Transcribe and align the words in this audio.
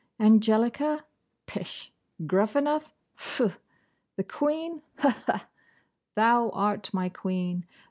Angelica? 0.19 1.05
Pish! 1.45 1.91
Gruffanuff? 2.25 2.95
Phoo! 3.13 3.51
The 4.15 4.23
Queen? 4.23 4.81
Ha, 4.97 5.21
ha! 5.27 5.47
Thou 6.15 6.49
art 6.49 6.91
my 6.91 7.09
Queen. 7.09 7.67